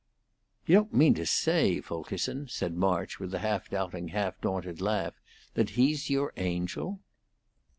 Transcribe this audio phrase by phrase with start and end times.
[0.65, 5.13] "You don't mean to say, Fulkerson," said March, with a half doubting, half daunted laugh,
[5.53, 6.99] "that he's your Angel?"